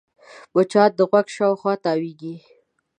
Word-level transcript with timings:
مچان 0.53 0.89
د 0.97 0.99
غوږ 1.09 1.27
شاوخوا 1.35 1.73
تاوېږي 1.83 2.35